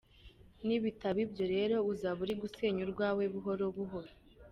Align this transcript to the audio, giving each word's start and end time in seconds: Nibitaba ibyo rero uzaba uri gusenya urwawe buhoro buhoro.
Nibitaba 0.65 1.19
ibyo 1.25 1.45
rero 1.53 1.75
uzaba 1.91 2.19
uri 2.25 2.35
gusenya 2.41 2.81
urwawe 2.83 3.23
buhoro 3.33 3.65
buhoro. 3.75 4.11